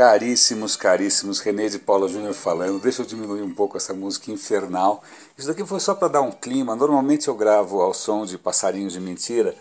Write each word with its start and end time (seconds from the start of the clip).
Caríssimos, 0.00 0.76
caríssimos, 0.76 1.40
René 1.40 1.68
de 1.68 1.78
Paula 1.78 2.08
Júnior 2.08 2.32
falando. 2.32 2.80
Deixa 2.80 3.02
eu 3.02 3.06
diminuir 3.06 3.42
um 3.42 3.52
pouco 3.52 3.76
essa 3.76 3.92
música 3.92 4.30
infernal. 4.30 5.04
Isso 5.36 5.46
daqui 5.46 5.62
foi 5.62 5.78
só 5.78 5.94
para 5.94 6.08
dar 6.08 6.22
um 6.22 6.32
clima. 6.32 6.74
Normalmente 6.74 7.28
eu 7.28 7.34
gravo 7.34 7.82
ao 7.82 7.92
som 7.92 8.24
de 8.24 8.38
passarinhos 8.38 8.94
de 8.94 8.98
mentira. 8.98 9.54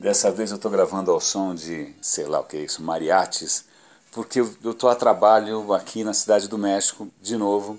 Dessa 0.00 0.30
vez 0.30 0.50
eu 0.50 0.56
estou 0.56 0.70
gravando 0.70 1.10
ao 1.10 1.20
som 1.20 1.54
de, 1.54 1.94
sei 2.00 2.24
lá 2.24 2.40
o 2.40 2.44
que 2.44 2.56
é 2.56 2.60
isso, 2.60 2.82
mariachis, 2.82 3.66
porque 4.10 4.40
eu 4.40 4.70
estou 4.70 4.88
a 4.88 4.94
trabalho 4.94 5.74
aqui 5.74 6.02
na 6.02 6.14
Cidade 6.14 6.48
do 6.48 6.56
México, 6.56 7.06
de 7.20 7.36
novo. 7.36 7.78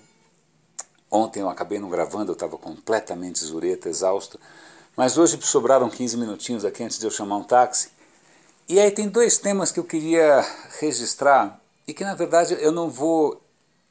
Ontem 1.10 1.40
eu 1.40 1.50
acabei 1.50 1.80
não 1.80 1.90
gravando, 1.90 2.30
eu 2.30 2.36
estava 2.36 2.56
completamente 2.56 3.44
zureta, 3.44 3.90
exausto. 3.90 4.40
Mas 4.96 5.18
hoje 5.18 5.40
sobraram 5.42 5.90
15 5.90 6.18
minutinhos 6.18 6.66
aqui 6.66 6.84
antes 6.84 7.00
de 7.00 7.08
eu 7.08 7.10
chamar 7.10 7.38
um 7.38 7.44
táxi. 7.44 7.90
E 8.70 8.80
aí 8.80 8.92
tem 8.92 9.10
dois 9.10 9.40
temas 9.40 9.72
que 9.72 9.80
eu 9.80 9.84
queria 9.84 10.46
registrar 10.80 11.65
e 11.88 11.94
que 11.94 12.04
na 12.04 12.16
verdade 12.16 12.58
eu 12.60 12.72
não 12.72 12.90
vou 12.90 13.42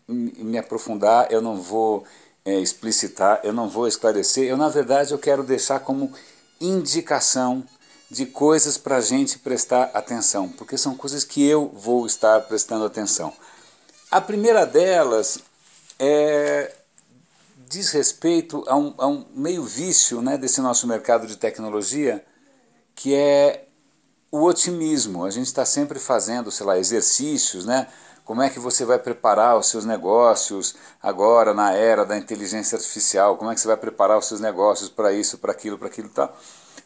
me 0.06 0.58
aprofundar, 0.58 1.30
eu 1.30 1.40
não 1.40 1.60
vou 1.60 2.04
é, 2.44 2.58
explicitar, 2.58 3.40
eu 3.42 3.52
não 3.52 3.68
vou 3.68 3.88
esclarecer, 3.88 4.44
eu 4.44 4.56
na 4.56 4.68
verdade 4.68 5.12
eu 5.12 5.18
quero 5.18 5.42
deixar 5.42 5.80
como 5.80 6.12
indicação 6.60 7.64
de 8.10 8.26
coisas 8.26 8.76
para 8.76 8.96
a 8.96 9.00
gente 9.00 9.38
prestar 9.38 9.90
atenção, 9.94 10.48
porque 10.48 10.76
são 10.76 10.96
coisas 10.96 11.24
que 11.24 11.44
eu 11.44 11.68
vou 11.68 12.06
estar 12.06 12.40
prestando 12.42 12.84
atenção. 12.84 13.32
A 14.10 14.20
primeira 14.20 14.64
delas 14.64 15.40
é, 15.98 16.72
diz 17.68 17.90
respeito 17.90 18.62
a 18.68 18.76
um, 18.76 18.95
a 18.98 19.06
um 19.06 19.24
meio 19.34 19.64
vício 19.64 20.20
né, 20.20 20.36
desse 20.36 20.60
nosso 20.60 20.86
mercado 20.86 21.26
de 21.26 21.36
tecnologia, 21.36 22.24
que 22.95 23.14
é 23.14 23.63
o 24.34 24.43
otimismo. 24.43 25.24
A 25.24 25.30
gente 25.30 25.47
está 25.47 25.65
sempre 25.65 26.01
fazendo, 26.01 26.51
sei 26.51 26.66
lá, 26.66 26.77
exercícios, 26.77 27.65
né? 27.65 27.87
Como 28.24 28.43
é 28.43 28.51
que 28.51 28.59
você 28.59 28.85
vai 28.85 28.99
preparar 28.99 29.57
os 29.57 29.68
seus 29.68 29.85
negócios 29.85 30.74
agora 31.01 31.54
na 31.54 31.73
era 31.73 32.04
da 32.04 32.18
inteligência 32.18 32.74
artificial? 32.74 33.37
Como 33.37 33.52
é 33.52 33.54
que 33.54 33.60
você 33.60 33.68
vai 33.68 33.76
preparar 33.76 34.18
os 34.18 34.26
seus 34.26 34.41
negócios 34.41 34.88
para 34.88 35.13
isso, 35.13 35.38
para 35.38 35.52
aquilo, 35.52 35.79
para 35.79 35.87
aquilo 35.87 36.09
e 36.09 36.10
tal? 36.10 36.37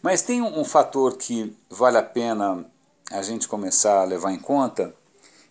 Mas 0.02 0.20
tem 0.20 0.42
um, 0.42 0.60
um 0.60 0.64
fator 0.64 1.16
que 1.16 1.56
vale 1.70 1.96
a 1.96 2.02
pena 2.02 2.66
a 3.10 3.22
gente 3.22 3.48
começar 3.48 4.02
a 4.02 4.04
levar 4.04 4.30
em 4.30 4.38
conta, 4.38 4.94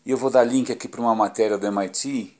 e 0.05 0.11
eu 0.11 0.17
vou 0.17 0.29
dar 0.29 0.43
link 0.43 0.71
aqui 0.71 0.87
para 0.87 1.01
uma 1.01 1.15
matéria 1.15 1.57
do 1.57 1.65
MIT, 1.65 2.39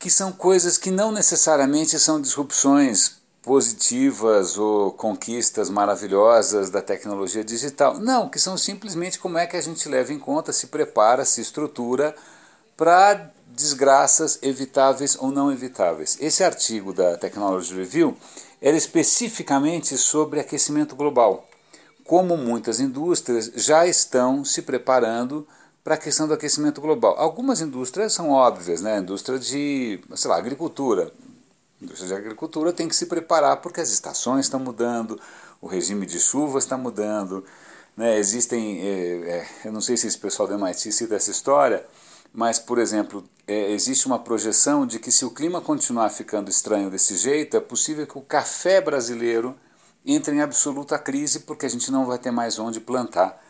que 0.00 0.10
são 0.10 0.32
coisas 0.32 0.76
que 0.76 0.90
não 0.90 1.12
necessariamente 1.12 1.96
são 1.96 2.20
disrupções 2.20 3.19
positivas 3.50 4.56
ou 4.56 4.92
conquistas 4.92 5.68
maravilhosas 5.68 6.70
da 6.70 6.80
tecnologia 6.80 7.42
digital. 7.42 7.98
Não, 7.98 8.28
que 8.28 8.38
são 8.38 8.56
simplesmente 8.56 9.18
como 9.18 9.38
é 9.38 9.44
que 9.44 9.56
a 9.56 9.60
gente 9.60 9.88
leva 9.88 10.12
em 10.12 10.20
conta, 10.20 10.52
se 10.52 10.68
prepara, 10.68 11.24
se 11.24 11.40
estrutura 11.40 12.14
para 12.76 13.28
desgraças 13.48 14.38
evitáveis 14.40 15.16
ou 15.18 15.32
não 15.32 15.50
evitáveis. 15.50 16.16
Esse 16.20 16.44
artigo 16.44 16.92
da 16.92 17.16
Technology 17.16 17.74
Review 17.74 18.16
era 18.62 18.76
especificamente 18.76 19.98
sobre 19.98 20.38
aquecimento 20.38 20.94
global. 20.94 21.44
Como 22.04 22.36
muitas 22.36 22.78
indústrias 22.78 23.50
já 23.56 23.84
estão 23.84 24.44
se 24.44 24.62
preparando 24.62 25.44
para 25.82 25.96
a 25.96 25.98
questão 25.98 26.28
do 26.28 26.34
aquecimento 26.34 26.80
global. 26.80 27.16
Algumas 27.18 27.60
indústrias 27.60 28.12
são 28.12 28.30
óbvias, 28.30 28.80
né? 28.80 28.98
A 28.98 29.00
indústria 29.00 29.40
de, 29.40 29.98
sei 30.14 30.30
lá, 30.30 30.36
agricultura, 30.36 31.12
indústria 31.80 32.08
de 32.08 32.14
agricultura 32.14 32.72
tem 32.72 32.88
que 32.88 32.96
se 32.96 33.06
preparar 33.06 33.58
porque 33.58 33.80
as 33.80 33.90
estações 33.90 34.46
estão 34.46 34.60
mudando, 34.60 35.20
o 35.60 35.66
regime 35.66 36.06
de 36.06 36.18
chuvas 36.18 36.64
está 36.64 36.76
mudando. 36.76 37.44
Né? 37.96 38.18
Existem, 38.18 38.80
é, 38.80 38.86
é, 39.38 39.48
eu 39.64 39.72
não 39.72 39.80
sei 39.80 39.96
se 39.96 40.06
esse 40.06 40.18
pessoal 40.18 40.48
do 40.48 40.54
MIT 40.54 40.92
cita 40.92 41.14
essa 41.14 41.30
história, 41.30 41.84
mas, 42.32 42.58
por 42.58 42.78
exemplo, 42.78 43.24
é, 43.46 43.72
existe 43.72 44.06
uma 44.06 44.18
projeção 44.18 44.86
de 44.86 44.98
que 44.98 45.10
se 45.10 45.24
o 45.24 45.30
clima 45.30 45.60
continuar 45.60 46.10
ficando 46.10 46.48
estranho 46.48 46.90
desse 46.90 47.16
jeito, 47.16 47.56
é 47.56 47.60
possível 47.60 48.06
que 48.06 48.16
o 48.16 48.22
café 48.22 48.80
brasileiro 48.80 49.56
entre 50.04 50.34
em 50.34 50.40
absoluta 50.40 50.98
crise 50.98 51.40
porque 51.40 51.66
a 51.66 51.68
gente 51.68 51.90
não 51.90 52.06
vai 52.06 52.18
ter 52.18 52.30
mais 52.30 52.58
onde 52.58 52.80
plantar, 52.80 53.42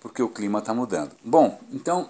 porque 0.00 0.22
o 0.22 0.28
clima 0.28 0.60
está 0.60 0.72
mudando. 0.72 1.14
Bom, 1.22 1.58
então, 1.72 2.08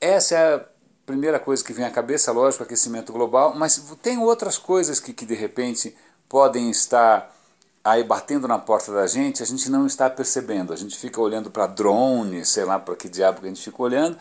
essa 0.00 0.34
é 0.34 0.54
a 0.54 0.64
primeira 1.08 1.40
coisa 1.40 1.64
que 1.64 1.72
vem 1.72 1.86
à 1.86 1.90
cabeça, 1.90 2.30
lógico, 2.30 2.62
aquecimento 2.62 3.14
global, 3.14 3.54
mas 3.56 3.82
tem 4.02 4.18
outras 4.18 4.58
coisas 4.58 5.00
que, 5.00 5.14
que 5.14 5.24
de 5.24 5.34
repente 5.34 5.96
podem 6.28 6.70
estar 6.70 7.34
aí 7.82 8.04
batendo 8.04 8.46
na 8.46 8.58
porta 8.58 8.92
da 8.92 9.06
gente, 9.06 9.42
a 9.42 9.46
gente 9.46 9.70
não 9.70 9.86
está 9.86 10.10
percebendo. 10.10 10.70
A 10.70 10.76
gente 10.76 10.98
fica 10.98 11.18
olhando 11.18 11.50
para 11.50 11.66
drones, 11.66 12.50
sei 12.50 12.64
lá 12.66 12.78
para 12.78 12.94
que 12.94 13.08
diabo 13.08 13.40
que 13.40 13.46
a 13.46 13.48
gente 13.48 13.62
fica 13.62 13.82
olhando, 13.82 14.18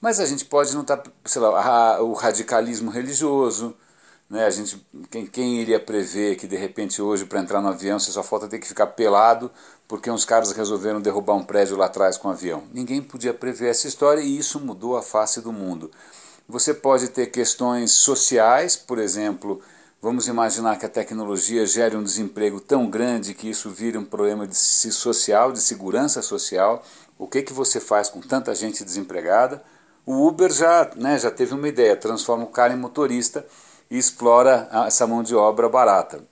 mas 0.00 0.18
a 0.18 0.24
gente 0.24 0.46
pode 0.46 0.72
não 0.72 0.80
estar, 0.80 0.96
tá, 0.96 1.10
sei 1.26 1.42
lá, 1.42 2.00
o 2.00 2.14
radicalismo 2.14 2.90
religioso, 2.90 3.76
né? 4.32 4.46
A 4.46 4.50
gente, 4.50 4.82
quem, 5.10 5.26
quem 5.26 5.60
iria 5.60 5.78
prever 5.78 6.36
que 6.36 6.46
de 6.46 6.56
repente 6.56 7.02
hoje 7.02 7.26
para 7.26 7.38
entrar 7.38 7.60
no 7.60 7.68
avião 7.68 7.98
você 7.98 8.10
só 8.10 8.22
falta 8.22 8.48
ter 8.48 8.58
que 8.58 8.66
ficar 8.66 8.86
pelado 8.86 9.50
porque 9.86 10.10
uns 10.10 10.24
caras 10.24 10.52
resolveram 10.52 11.02
derrubar 11.02 11.34
um 11.34 11.44
prédio 11.44 11.76
lá 11.76 11.84
atrás 11.84 12.16
com 12.16 12.28
um 12.28 12.30
avião? 12.30 12.62
Ninguém 12.72 13.02
podia 13.02 13.34
prever 13.34 13.68
essa 13.68 13.86
história 13.86 14.22
e 14.22 14.38
isso 14.38 14.58
mudou 14.58 14.96
a 14.96 15.02
face 15.02 15.42
do 15.42 15.52
mundo. 15.52 15.90
Você 16.48 16.72
pode 16.72 17.08
ter 17.08 17.26
questões 17.26 17.90
sociais, 17.92 18.74
por 18.74 18.98
exemplo, 18.98 19.60
vamos 20.00 20.26
imaginar 20.28 20.78
que 20.78 20.86
a 20.86 20.88
tecnologia 20.88 21.66
gere 21.66 21.94
um 21.94 22.02
desemprego 22.02 22.58
tão 22.58 22.88
grande 22.88 23.34
que 23.34 23.50
isso 23.50 23.68
vire 23.68 23.98
um 23.98 24.04
problema 24.04 24.46
de 24.46 24.56
social, 24.56 25.52
de 25.52 25.60
segurança 25.60 26.22
social. 26.22 26.82
O 27.18 27.28
que, 27.28 27.42
que 27.42 27.52
você 27.52 27.78
faz 27.78 28.08
com 28.08 28.22
tanta 28.22 28.54
gente 28.54 28.82
desempregada? 28.82 29.62
O 30.06 30.26
Uber 30.26 30.50
já, 30.50 30.90
né, 30.96 31.18
já 31.18 31.30
teve 31.30 31.52
uma 31.52 31.68
ideia, 31.68 31.94
transforma 31.94 32.44
o 32.44 32.48
cara 32.48 32.72
em 32.72 32.78
motorista 32.78 33.46
e 33.92 33.98
explora 33.98 34.70
essa 34.86 35.06
mão 35.06 35.22
de 35.22 35.34
obra 35.36 35.68
barata. 35.68 36.24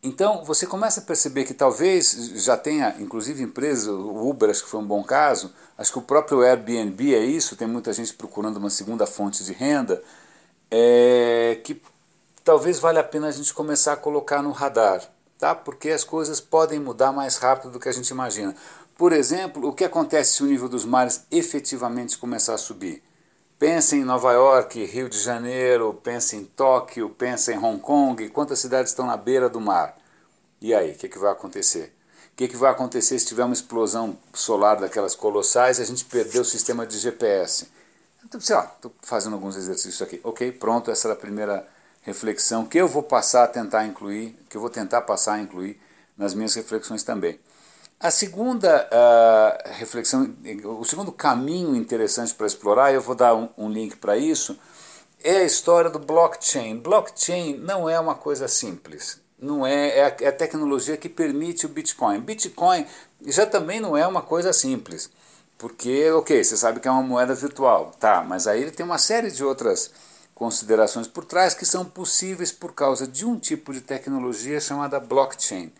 Então 0.00 0.44
você 0.44 0.64
começa 0.64 1.00
a 1.00 1.02
perceber 1.02 1.44
que 1.44 1.52
talvez 1.52 2.12
já 2.36 2.56
tenha, 2.56 2.94
inclusive 3.00 3.42
empresas, 3.42 3.88
o 3.88 4.28
Uber 4.28 4.48
acho 4.48 4.62
que 4.62 4.70
foi 4.70 4.78
um 4.78 4.86
bom 4.86 5.02
caso, 5.02 5.52
acho 5.76 5.90
que 5.90 5.98
o 5.98 6.02
próprio 6.02 6.42
Airbnb 6.42 7.16
é 7.16 7.24
isso, 7.24 7.56
tem 7.56 7.66
muita 7.66 7.92
gente 7.92 8.14
procurando 8.14 8.58
uma 8.58 8.70
segunda 8.70 9.06
fonte 9.06 9.42
de 9.42 9.52
renda, 9.52 10.00
é, 10.70 11.60
que 11.64 11.82
talvez 12.44 12.78
valha 12.78 13.00
a 13.00 13.04
pena 13.04 13.26
a 13.26 13.32
gente 13.32 13.52
começar 13.52 13.94
a 13.94 13.96
colocar 13.96 14.40
no 14.40 14.52
radar, 14.52 15.02
tá? 15.36 15.52
porque 15.52 15.90
as 15.90 16.04
coisas 16.04 16.40
podem 16.40 16.78
mudar 16.78 17.10
mais 17.10 17.38
rápido 17.38 17.72
do 17.72 17.80
que 17.80 17.88
a 17.88 17.92
gente 17.92 18.08
imagina. 18.08 18.54
Por 18.96 19.12
exemplo, 19.12 19.68
o 19.68 19.72
que 19.72 19.84
acontece 19.84 20.34
se 20.34 20.44
o 20.44 20.46
nível 20.46 20.68
dos 20.68 20.84
mares 20.84 21.24
efetivamente 21.28 22.16
começar 22.16 22.54
a 22.54 22.58
subir? 22.58 23.02
Pensa 23.60 23.94
em 23.94 24.04
Nova 24.04 24.32
York, 24.32 24.82
Rio 24.86 25.06
de 25.06 25.18
Janeiro, 25.18 25.92
pensa 26.02 26.34
em 26.34 26.46
Tóquio, 26.46 27.10
pensa 27.10 27.52
em 27.52 27.58
Hong 27.58 27.78
Kong, 27.78 28.30
quantas 28.30 28.58
cidades 28.58 28.90
estão 28.90 29.06
na 29.06 29.18
beira 29.18 29.50
do 29.50 29.60
mar? 29.60 29.98
E 30.62 30.72
aí, 30.72 30.92
o 30.92 30.94
que, 30.94 31.10
que 31.10 31.18
vai 31.18 31.30
acontecer? 31.30 31.94
O 32.32 32.36
que, 32.36 32.48
que 32.48 32.56
vai 32.56 32.70
acontecer 32.70 33.18
se 33.18 33.26
tiver 33.26 33.44
uma 33.44 33.52
explosão 33.52 34.16
solar 34.32 34.80
daquelas 34.80 35.14
colossais 35.14 35.78
e 35.78 35.82
a 35.82 35.84
gente 35.84 36.06
perder 36.06 36.40
o 36.40 36.44
sistema 36.44 36.86
de 36.86 36.96
GPS? 36.96 37.68
Então, 38.24 38.40
sei 38.40 38.56
lá, 38.56 38.72
estou 38.74 38.94
fazendo 39.02 39.34
alguns 39.34 39.56
exercícios 39.56 40.00
aqui. 40.00 40.18
Ok, 40.24 40.52
pronto, 40.52 40.90
essa 40.90 41.08
é 41.08 41.12
a 41.12 41.16
primeira 41.16 41.68
reflexão 42.00 42.64
que 42.64 42.78
eu 42.78 42.88
vou 42.88 43.02
passar 43.02 43.44
a 43.44 43.46
tentar 43.46 43.84
incluir, 43.84 44.38
que 44.48 44.56
eu 44.56 44.60
vou 44.62 44.70
tentar 44.70 45.02
passar 45.02 45.34
a 45.34 45.38
incluir 45.38 45.78
nas 46.16 46.32
minhas 46.32 46.54
reflexões 46.54 47.02
também. 47.02 47.38
A 48.02 48.10
segunda 48.10 48.88
uh, 48.88 49.72
reflexão, 49.74 50.34
o 50.64 50.84
segundo 50.86 51.12
caminho 51.12 51.76
interessante 51.76 52.32
para 52.32 52.46
explorar, 52.46 52.94
eu 52.94 53.02
vou 53.02 53.14
dar 53.14 53.34
um, 53.34 53.50
um 53.58 53.68
link 53.68 53.96
para 53.96 54.16
isso, 54.16 54.58
é 55.22 55.36
a 55.36 55.44
história 55.44 55.90
do 55.90 55.98
blockchain. 55.98 56.78
Blockchain 56.78 57.58
não 57.58 57.90
é 57.90 58.00
uma 58.00 58.14
coisa 58.14 58.48
simples, 58.48 59.20
não 59.38 59.66
é, 59.66 59.98
é 59.98 60.04
a, 60.06 60.16
é 60.18 60.28
a 60.28 60.32
tecnologia 60.32 60.96
que 60.96 61.10
permite 61.10 61.66
o 61.66 61.68
Bitcoin. 61.68 62.20
Bitcoin 62.20 62.86
já 63.26 63.44
também 63.44 63.80
não 63.80 63.94
é 63.94 64.06
uma 64.06 64.22
coisa 64.22 64.50
simples, 64.50 65.10
porque, 65.58 66.10
ok, 66.12 66.42
você 66.42 66.56
sabe 66.56 66.80
que 66.80 66.88
é 66.88 66.90
uma 66.90 67.02
moeda 67.02 67.34
virtual, 67.34 67.92
tá, 68.00 68.24
mas 68.26 68.46
aí 68.46 68.62
ele 68.62 68.70
tem 68.70 68.86
uma 68.86 68.96
série 68.96 69.30
de 69.30 69.44
outras 69.44 69.90
considerações 70.34 71.06
por 71.06 71.26
trás 71.26 71.52
que 71.52 71.66
são 71.66 71.84
possíveis 71.84 72.50
por 72.50 72.72
causa 72.72 73.06
de 73.06 73.26
um 73.26 73.38
tipo 73.38 73.74
de 73.74 73.82
tecnologia 73.82 74.58
chamada 74.58 74.98
blockchain. 74.98 75.70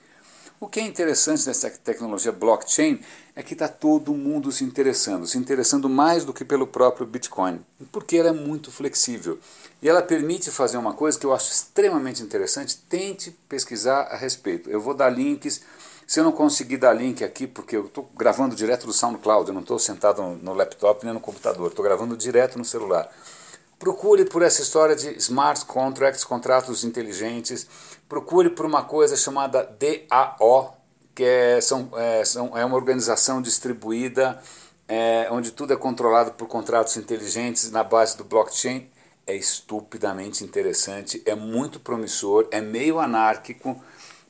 O 0.62 0.68
que 0.68 0.78
é 0.78 0.82
interessante 0.82 1.46
dessa 1.46 1.70
tecnologia 1.70 2.30
blockchain 2.30 3.00
é 3.34 3.42
que 3.42 3.54
está 3.54 3.66
todo 3.66 4.12
mundo 4.12 4.52
se 4.52 4.62
interessando, 4.62 5.26
se 5.26 5.38
interessando 5.38 5.88
mais 5.88 6.22
do 6.22 6.34
que 6.34 6.44
pelo 6.44 6.66
próprio 6.66 7.06
Bitcoin, 7.06 7.64
porque 7.90 8.18
ela 8.18 8.28
é 8.28 8.32
muito 8.32 8.70
flexível. 8.70 9.38
E 9.80 9.88
ela 9.88 10.02
permite 10.02 10.50
fazer 10.50 10.76
uma 10.76 10.92
coisa 10.92 11.18
que 11.18 11.24
eu 11.24 11.32
acho 11.32 11.50
extremamente 11.50 12.22
interessante, 12.22 12.76
tente 12.76 13.30
pesquisar 13.48 14.02
a 14.02 14.16
respeito. 14.18 14.68
Eu 14.68 14.82
vou 14.82 14.92
dar 14.92 15.08
links, 15.08 15.62
se 16.06 16.20
eu 16.20 16.24
não 16.24 16.32
conseguir 16.32 16.76
dar 16.76 16.92
link 16.92 17.24
aqui, 17.24 17.46
porque 17.46 17.74
eu 17.78 17.86
estou 17.86 18.10
gravando 18.14 18.54
direto 18.54 18.86
do 18.86 18.92
SoundCloud, 18.92 19.48
eu 19.48 19.54
não 19.54 19.62
estou 19.62 19.78
sentado 19.78 20.22
no 20.42 20.52
laptop 20.52 21.06
nem 21.06 21.14
no 21.14 21.20
computador, 21.20 21.68
estou 21.68 21.82
gravando 21.82 22.14
direto 22.18 22.58
no 22.58 22.66
celular. 22.66 23.10
Procure 23.80 24.24
por 24.26 24.42
essa 24.42 24.62
história 24.62 24.94
de 24.94 25.16
smart 25.18 25.64
contracts, 25.64 26.22
contratos 26.22 26.84
inteligentes. 26.84 27.66
Procure 28.08 28.50
por 28.50 28.64
uma 28.64 28.84
coisa 28.84 29.16
chamada 29.16 29.64
DAO, 29.64 30.76
que 31.12 31.24
é, 31.24 31.60
são, 31.60 31.90
é, 31.96 32.24
são, 32.24 32.56
é 32.56 32.64
uma 32.64 32.76
organização 32.76 33.42
distribuída 33.42 34.40
é, 34.90 35.28
onde 35.30 35.52
tudo 35.52 35.72
é 35.72 35.76
controlado 35.76 36.32
por 36.32 36.48
contratos 36.48 36.96
inteligentes 36.96 37.70
na 37.70 37.84
base 37.84 38.16
do 38.16 38.24
blockchain, 38.24 38.90
é 39.24 39.36
estupidamente 39.36 40.42
interessante, 40.42 41.22
é 41.24 41.34
muito 41.36 41.78
promissor, 41.78 42.48
é 42.50 42.60
meio 42.60 42.98
anárquico, 42.98 43.80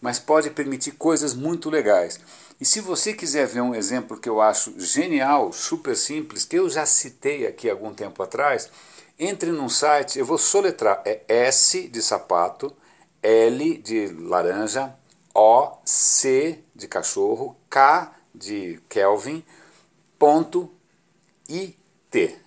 mas 0.03 0.19
pode 0.19 0.50
permitir 0.50 0.93
coisas 0.93 1.32
muito 1.32 1.70
legais. 1.70 2.20
E 2.61 2.67
se 2.67 2.82
você 2.82 3.14
quiser 3.14 3.46
ver 3.46 3.62
um 3.62 3.75
exemplo 3.75 4.19
que 4.19 4.29
eu 4.29 4.38
acho 4.38 4.79
genial, 4.79 5.50
super 5.50 5.96
simples, 5.96 6.44
que 6.44 6.56
eu 6.56 6.69
já 6.69 6.85
citei 6.85 7.46
aqui 7.46 7.70
algum 7.70 7.94
tempo 7.94 8.23
atrás, 8.23 8.69
entre 9.20 9.52
num 9.52 9.69
site, 9.69 10.19
eu 10.19 10.25
vou 10.25 10.38
soletrar, 10.38 11.02
é 11.05 11.20
S 11.28 11.87
de 11.88 12.00
sapato, 12.00 12.75
L 13.22 13.76
de 13.76 14.08
laranja, 14.08 14.96
O, 15.34 15.76
C 15.84 16.64
de 16.75 16.88
cachorro, 16.88 17.55
K 17.69 18.12
de 18.34 18.81
Kelvin, 18.88 19.44
ponto, 20.19 20.72
IT. 21.49 22.38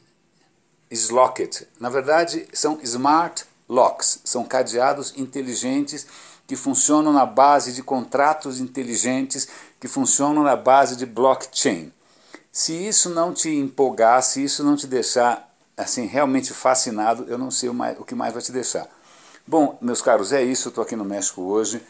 Slocket. 0.89 1.63
Na 1.79 1.89
verdade, 1.89 2.47
são 2.53 2.79
smart 2.83 3.45
locks, 3.69 4.19
são 4.23 4.43
cadeados 4.43 5.13
inteligentes 5.17 6.07
que 6.45 6.55
funcionam 6.55 7.13
na 7.13 7.25
base 7.25 7.71
de 7.71 7.81
contratos 7.81 8.59
inteligentes 8.59 9.47
que 9.79 9.87
funcionam 9.87 10.43
na 10.43 10.55
base 10.55 10.95
de 10.95 11.05
blockchain. 11.05 11.91
Se 12.51 12.73
isso 12.73 13.09
não 13.09 13.33
te 13.33 13.49
empolgar, 13.49 14.21
se 14.21 14.43
isso 14.43 14.63
não 14.63 14.75
te 14.75 14.85
deixar 14.85 15.52
assim 15.75 16.05
realmente 16.05 16.53
fascinado, 16.53 17.25
eu 17.27 17.37
não 17.37 17.51
sei 17.51 17.69
o, 17.69 17.73
mais, 17.73 17.99
o 17.99 18.03
que 18.03 18.15
mais 18.15 18.33
vai 18.33 18.41
te 18.41 18.51
deixar. 18.51 18.87
Bom, 19.45 19.77
meus 19.81 20.01
caros, 20.01 20.31
é 20.31 20.41
isso. 20.41 20.67
Eu 20.67 20.69
estou 20.69 20.83
aqui 20.83 20.95
no 20.95 21.03
México 21.03 21.41
hoje. 21.41 21.81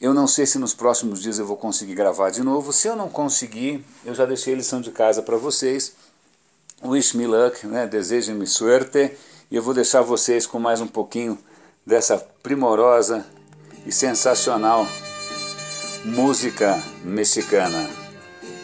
Eu 0.00 0.14
não 0.14 0.26
sei 0.26 0.46
se 0.46 0.58
nos 0.58 0.74
próximos 0.74 1.20
dias 1.20 1.38
eu 1.38 1.46
vou 1.46 1.56
conseguir 1.56 1.94
gravar 1.94 2.30
de 2.30 2.42
novo. 2.42 2.72
Se 2.72 2.88
eu 2.88 2.96
não 2.96 3.08
conseguir, 3.08 3.84
eu 4.04 4.14
já 4.14 4.24
deixei 4.24 4.54
a 4.54 4.56
lição 4.56 4.80
de 4.80 4.90
casa 4.90 5.22
para 5.22 5.36
vocês. 5.36 5.94
Wish 6.84 7.16
me 7.16 7.26
luck, 7.26 7.66
né? 7.66 7.86
desejem-me 7.86 8.46
suerte. 8.46 9.16
E 9.50 9.56
eu 9.56 9.62
vou 9.62 9.74
deixar 9.74 10.00
vocês 10.02 10.46
com 10.46 10.58
mais 10.58 10.80
um 10.80 10.86
pouquinho 10.86 11.38
dessa 11.86 12.18
primorosa 12.42 13.26
e 13.84 13.92
sensacional 13.92 14.86
música 16.04 16.80
mexicana. 17.04 17.88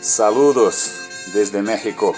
Saludos 0.00 0.92
desde 1.32 1.60
México. 1.62 2.14